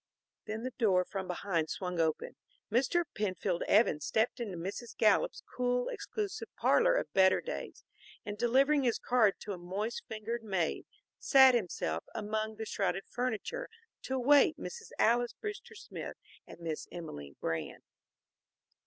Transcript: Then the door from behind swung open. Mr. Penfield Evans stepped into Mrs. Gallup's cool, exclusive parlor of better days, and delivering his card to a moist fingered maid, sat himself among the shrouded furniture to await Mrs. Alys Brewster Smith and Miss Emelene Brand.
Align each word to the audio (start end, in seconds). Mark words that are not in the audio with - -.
Then 0.45 0.63
the 0.63 0.73
door 0.79 1.05
from 1.05 1.27
behind 1.27 1.69
swung 1.69 1.99
open. 1.99 2.35
Mr. 2.71 3.03
Penfield 3.15 3.61
Evans 3.67 4.03
stepped 4.07 4.39
into 4.39 4.57
Mrs. 4.57 4.97
Gallup's 4.97 5.43
cool, 5.55 5.89
exclusive 5.89 6.47
parlor 6.55 6.95
of 6.95 7.13
better 7.13 7.39
days, 7.39 7.83
and 8.25 8.35
delivering 8.35 8.81
his 8.83 8.97
card 8.97 9.35
to 9.41 9.51
a 9.53 9.59
moist 9.59 10.01
fingered 10.07 10.41
maid, 10.43 10.87
sat 11.19 11.53
himself 11.53 12.03
among 12.15 12.55
the 12.55 12.65
shrouded 12.65 13.03
furniture 13.05 13.69
to 14.01 14.15
await 14.15 14.57
Mrs. 14.57 14.89
Alys 14.97 15.33
Brewster 15.33 15.75
Smith 15.75 16.17
and 16.47 16.59
Miss 16.61 16.87
Emelene 16.91 17.35
Brand. 17.39 17.83